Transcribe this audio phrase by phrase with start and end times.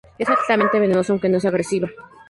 [0.17, 1.87] Es altamente venenosa, aunque no es agresiva.